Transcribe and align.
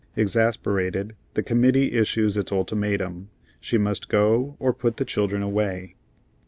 Exasperated, 0.15 1.13
the 1.35 1.43
committee 1.43 1.91
issues 1.93 2.35
its 2.35 2.51
ultimatum: 2.51 3.29
she 3.59 3.77
must 3.77 4.09
go, 4.09 4.55
or 4.59 4.73
put 4.73 4.97
the 4.97 5.05
children 5.05 5.43
away. 5.43 5.93